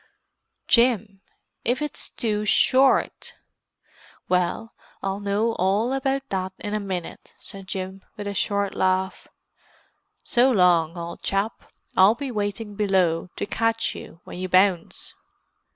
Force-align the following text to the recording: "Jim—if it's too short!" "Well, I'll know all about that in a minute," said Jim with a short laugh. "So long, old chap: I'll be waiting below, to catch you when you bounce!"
"Jim—if 0.67 1.79
it's 1.79 2.09
too 2.09 2.43
short!" 2.43 3.35
"Well, 4.27 4.73
I'll 5.03 5.19
know 5.19 5.53
all 5.59 5.93
about 5.93 6.27
that 6.29 6.53
in 6.57 6.73
a 6.73 6.79
minute," 6.79 7.35
said 7.39 7.67
Jim 7.67 8.03
with 8.17 8.25
a 8.25 8.33
short 8.33 8.73
laugh. 8.73 9.27
"So 10.23 10.49
long, 10.51 10.97
old 10.97 11.21
chap: 11.21 11.71
I'll 11.95 12.15
be 12.15 12.31
waiting 12.31 12.73
below, 12.73 13.29
to 13.35 13.45
catch 13.45 13.93
you 13.93 14.21
when 14.23 14.39
you 14.39 14.49
bounce!" 14.49 15.13